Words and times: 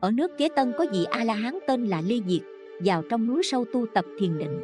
ở 0.00 0.10
nước 0.10 0.38
kế 0.38 0.48
tân 0.56 0.72
có 0.78 0.86
vị 0.92 1.04
a 1.04 1.24
la 1.24 1.34
hán 1.34 1.58
tên 1.66 1.86
là 1.86 2.00
ly 2.00 2.22
diệt, 2.26 2.42
vào 2.84 3.02
trong 3.10 3.26
núi 3.26 3.42
sâu 3.42 3.64
tu 3.72 3.86
tập 3.94 4.04
thiền 4.18 4.38
định. 4.38 4.60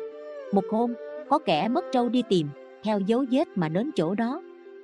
Một 0.52 0.64
hôm, 0.70 0.94
có 1.28 1.38
kẻ 1.38 1.68
mất 1.68 1.84
trâu 1.92 2.08
đi 2.08 2.22
tìm, 2.28 2.48
theo 2.82 3.00
dấu 3.00 3.24
vết 3.30 3.48
mà 3.54 3.68
đến 3.68 3.90
chỗ 3.96 4.14
đó. 4.14 4.42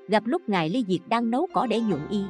Gặp 0.08 0.22
lúc 0.26 0.48
ngài 0.48 0.68
ly 0.68 0.84
diệt 0.88 1.00
đang 1.08 1.30
nấu 1.30 1.46
cỏ 1.52 1.66
để 1.66 1.80
nhuộm 1.80 2.00
y, 2.10 2.21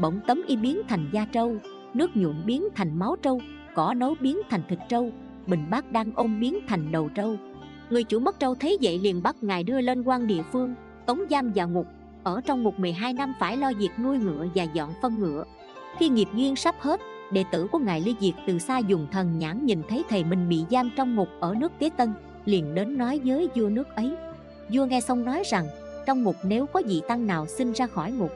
bỗng 0.00 0.20
tấm 0.26 0.42
y 0.46 0.56
biến 0.56 0.80
thành 0.88 1.10
da 1.12 1.26
trâu, 1.32 1.56
nước 1.94 2.10
nhuộm 2.14 2.46
biến 2.46 2.68
thành 2.74 2.98
máu 2.98 3.16
trâu, 3.22 3.40
cỏ 3.74 3.94
nấu 3.96 4.14
biến 4.20 4.38
thành 4.50 4.62
thịt 4.68 4.78
trâu, 4.88 5.12
bình 5.46 5.66
bát 5.70 5.92
đang 5.92 6.12
ôm 6.14 6.40
biến 6.40 6.58
thành 6.68 6.92
đầu 6.92 7.08
trâu. 7.14 7.36
Người 7.90 8.04
chủ 8.04 8.18
mất 8.18 8.40
trâu 8.40 8.54
thấy 8.54 8.78
vậy 8.82 8.98
liền 8.98 9.22
bắt 9.22 9.36
ngài 9.40 9.64
đưa 9.64 9.80
lên 9.80 10.02
quan 10.02 10.26
địa 10.26 10.42
phương, 10.52 10.74
tống 11.06 11.20
giam 11.30 11.52
vào 11.54 11.68
ngục. 11.68 11.86
Ở 12.22 12.40
trong 12.40 12.62
ngục 12.62 12.78
12 12.78 13.12
năm 13.12 13.32
phải 13.40 13.56
lo 13.56 13.72
việc 13.78 13.90
nuôi 13.98 14.18
ngựa 14.18 14.46
và 14.54 14.64
dọn 14.64 14.90
phân 15.02 15.18
ngựa. 15.18 15.44
Khi 15.98 16.08
nghiệp 16.08 16.28
duyên 16.34 16.56
sắp 16.56 16.74
hết 16.80 17.00
đệ 17.32 17.44
tử 17.52 17.66
của 17.72 17.78
ngài 17.78 18.00
ly 18.00 18.14
diệt 18.20 18.34
từ 18.46 18.58
xa 18.58 18.78
dùng 18.78 19.06
thần 19.12 19.38
nhãn 19.38 19.66
nhìn 19.66 19.82
thấy 19.88 20.02
thầy 20.08 20.24
mình 20.24 20.48
bị 20.48 20.64
giam 20.70 20.90
trong 20.96 21.14
ngục 21.14 21.28
ở 21.40 21.54
nước 21.54 21.72
tế 21.78 21.90
tân, 21.96 22.12
liền 22.44 22.74
đến 22.74 22.98
nói 22.98 23.20
với 23.24 23.48
vua 23.54 23.68
nước 23.68 23.88
ấy. 23.94 24.12
Vua 24.72 24.84
nghe 24.84 25.00
xong 25.00 25.24
nói 25.24 25.42
rằng, 25.46 25.66
trong 26.06 26.22
ngục 26.22 26.36
nếu 26.44 26.66
có 26.66 26.82
vị 26.86 27.02
tăng 27.08 27.26
nào 27.26 27.46
xin 27.46 27.72
ra 27.72 27.86
khỏi 27.86 28.12
ngục. 28.12 28.30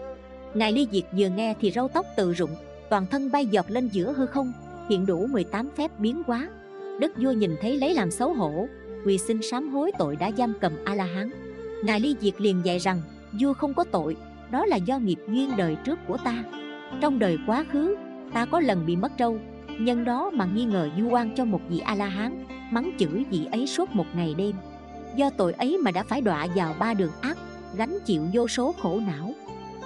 Ngài 0.55 0.73
ly 0.73 0.89
diệt 0.93 1.05
vừa 1.19 1.29
nghe 1.29 1.55
thì 1.61 1.71
râu 1.71 1.89
tóc 1.89 2.07
tự 2.17 2.33
rụng, 2.33 2.51
toàn 2.91 3.07
thân 3.07 3.31
bay 3.33 3.47
dọt 3.47 3.71
lên 3.71 3.89
giữa 3.89 4.13
hư 4.13 4.27
không, 4.27 4.53
hiện 4.89 5.07
đủ 5.07 5.27
18 5.27 5.71
phép 5.77 5.91
biến 5.99 6.23
hóa. 6.27 6.49
Đức 7.01 7.13
vua 7.17 7.33
nhìn 7.33 7.57
thấy 7.61 7.77
lấy 7.77 7.95
làm 7.95 8.11
xấu 8.11 8.35
hổ, 8.35 8.67
quỳ 9.07 9.19
xin 9.19 9.43
sám 9.43 9.69
hối 9.69 9.93
tội 9.99 10.17
đã 10.17 10.31
giam 10.39 10.55
cầm 10.61 10.73
a 10.85 10.95
la 10.95 11.05
hán 11.05 11.31
ngài 11.85 12.01
ly 12.01 12.17
diệt 12.21 12.41
liền 12.41 12.61
dạy 12.65 12.79
rằng, 12.79 13.03
vua 13.41 13.55
không 13.55 13.75
có 13.75 13.85
tội, 13.85 14.17
đó 14.51 14.67
là 14.67 14.77
do 14.77 14.99
nghiệp 14.99 15.19
duyên 15.29 15.51
đời 15.57 15.77
trước 15.85 15.99
của 16.09 16.17
ta. 16.17 16.45
Trong 17.01 17.19
đời 17.19 17.39
quá 17.47 17.65
khứ 17.73 17.97
ta 18.35 18.45
có 18.45 18.61
lần 18.61 18.87
bị 18.87 18.97
mất 18.97 19.13
trâu. 19.17 19.39
Nhân 19.79 20.05
đó 20.05 20.31
mà 20.35 20.45
nghi 20.45 20.65
ngờ 20.65 20.89
du 20.99 21.09
oan 21.09 21.35
cho 21.37 21.45
một 21.45 21.61
vị 21.69 21.79
a 21.79 21.95
la 21.95 22.07
hán 22.07 22.45
mắng 22.71 22.91
chửi 22.99 23.25
vị 23.31 23.47
ấy 23.53 23.67
suốt 23.67 23.91
một 23.95 24.07
ngày 24.17 24.35
đêm. 24.39 24.53
Do 25.17 25.31
tội 25.31 25.53
ấy 25.53 25.79
mà 25.79 25.91
đã 25.91 26.03
phải 26.03 26.21
đọa 26.21 26.47
vào 26.55 26.75
ba 26.79 26.95
đường 26.95 27.13
ác, 27.21 27.39
gánh 27.77 27.99
chịu 28.05 28.23
vô 28.33 28.49
số 28.49 28.75
khổ 28.83 29.01
não. 29.07 29.33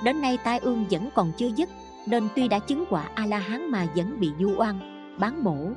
Đến 0.05 0.20
nay 0.20 0.39
tai 0.45 0.58
ương 0.58 0.84
vẫn 0.91 1.08
còn 1.14 1.33
chưa 1.39 1.50
dứt, 1.56 1.69
nên 2.06 2.28
tuy 2.36 2.48
đã 2.48 2.58
chứng 2.58 2.84
quả 2.91 3.05
a 3.14 3.27
la 3.27 3.39
hán 3.39 3.70
mà 3.70 3.86
vẫn 3.97 4.20
bị 4.20 4.31
du 4.41 4.55
oan, 4.56 4.78
bán 5.19 5.45
bổ 5.45 5.70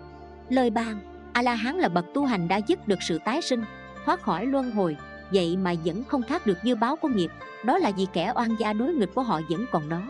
lời 0.50 0.70
ban 0.70 1.00
a 1.34 1.42
la 1.42 1.56
hán 1.56 1.76
là 1.76 1.90
bậc 1.90 2.06
tu 2.14 2.26
hành 2.26 2.48
đã 2.48 2.58
dứt 2.68 2.88
được 2.88 3.00
sự 3.02 3.20
tái 3.26 3.42
sinh, 3.42 3.64
thoát 4.06 4.22
khỏi 4.22 4.46
luân 4.46 4.72
hồi, 4.72 4.98
vậy 5.34 5.58
mà 5.58 5.74
vẫn 5.86 6.03
không 6.03 6.22
thoát 6.28 6.46
được 6.46 6.58
dư 6.64 6.76
báo 6.76 6.96
của 6.96 7.08
nghiệp. 7.08 7.31
Đó 7.66 7.78
là 7.78 7.92
vì 7.98 8.08
kẻ 8.14 8.34
oan 8.36 8.56
gia 8.59 8.74
đối 8.74 8.94
nghịch 8.94 9.16
của 9.16 9.22
họ 9.22 9.42
vẫn 9.50 9.66
còn 9.72 9.90
đó. 9.90 10.02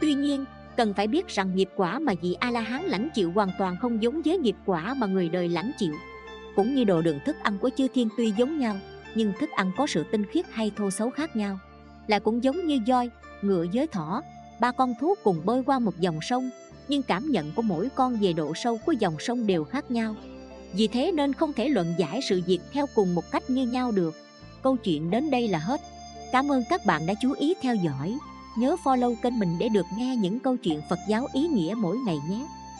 Tuy 0.00 0.14
nhiên 0.14 0.44
cần 0.80 0.94
phải 0.94 1.06
biết 1.06 1.28
rằng 1.28 1.56
nghiệp 1.56 1.68
quả 1.76 1.98
mà 1.98 2.12
vị 2.22 2.36
a 2.40 2.50
la 2.50 2.60
hán 2.60 2.82
lãnh 2.82 3.08
chịu 3.14 3.32
hoàn 3.32 3.50
toàn 3.58 3.76
không 3.80 4.02
giống 4.02 4.22
với 4.24 4.38
nghiệp 4.38 4.56
quả 4.66 4.94
mà 4.94 5.06
người 5.06 5.28
đời 5.28 5.48
lãnh 5.48 5.72
chịu. 5.78 5.94
Cũng 6.56 6.74
như 6.74 6.84
đồ 6.84 7.02
đường 7.02 7.18
thức 7.26 7.36
ăn 7.42 7.58
của 7.58 7.70
chư 7.76 7.88
thiên 7.94 8.08
tuy 8.16 8.30
giống 8.30 8.58
nhau, 8.58 8.76
nhưng 9.14 9.32
thức 9.40 9.50
ăn 9.50 9.72
có 9.76 9.86
sự 9.86 10.04
tinh 10.12 10.24
khiết 10.26 10.46
hay 10.50 10.72
thô 10.76 10.90
xấu 10.90 11.10
khác 11.10 11.36
nhau. 11.36 11.58
Lại 12.06 12.20
cũng 12.20 12.44
giống 12.44 12.66
như 12.66 12.80
voi, 12.86 13.10
ngựa 13.42 13.66
với 13.72 13.86
thỏ, 13.86 14.22
ba 14.60 14.72
con 14.72 14.94
thú 15.00 15.14
cùng 15.24 15.40
bơi 15.44 15.62
qua 15.66 15.78
một 15.78 16.00
dòng 16.00 16.18
sông, 16.22 16.50
nhưng 16.88 17.02
cảm 17.02 17.30
nhận 17.30 17.52
của 17.52 17.62
mỗi 17.62 17.88
con 17.94 18.16
về 18.20 18.32
độ 18.32 18.54
sâu 18.54 18.78
của 18.86 18.92
dòng 18.92 19.14
sông 19.18 19.46
đều 19.46 19.64
khác 19.64 19.90
nhau. 19.90 20.14
Vì 20.72 20.88
thế 20.88 21.12
nên 21.14 21.32
không 21.32 21.52
thể 21.52 21.68
luận 21.68 21.94
giải 21.98 22.20
sự 22.28 22.42
việc 22.46 22.60
theo 22.72 22.86
cùng 22.94 23.14
một 23.14 23.30
cách 23.30 23.50
như 23.50 23.66
nhau 23.66 23.92
được. 23.92 24.14
Câu 24.62 24.76
chuyện 24.76 25.10
đến 25.10 25.30
đây 25.30 25.48
là 25.48 25.58
hết. 25.58 25.80
Cảm 26.32 26.52
ơn 26.52 26.62
các 26.70 26.86
bạn 26.86 27.06
đã 27.06 27.14
chú 27.22 27.32
ý 27.32 27.54
theo 27.62 27.74
dõi 27.74 28.18
nhớ 28.56 28.76
follow 28.84 29.14
kênh 29.22 29.38
mình 29.38 29.56
để 29.58 29.68
được 29.68 29.86
nghe 29.96 30.16
những 30.16 30.38
câu 30.38 30.56
chuyện 30.56 30.80
phật 30.90 30.98
giáo 31.08 31.26
ý 31.32 31.48
nghĩa 31.48 31.74
mỗi 31.76 31.96
ngày 31.98 32.18
nhé. 32.30 32.46